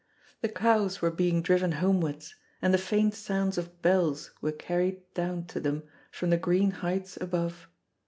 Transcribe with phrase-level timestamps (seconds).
[0.41, 5.45] The cows were being driven homewards, and the faint sounds of bells were carried down
[5.53, 7.67] to them from the green heights above.